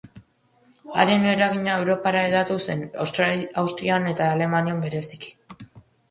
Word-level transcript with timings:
Haren 1.01 1.25
eragina 1.31 1.75
Europara 1.81 2.23
hedatu 2.29 2.57
zen, 2.65 2.81
Austrian 3.03 4.07
eta 4.13 4.31
Alemanian, 4.37 4.81
bereziki. 4.87 5.31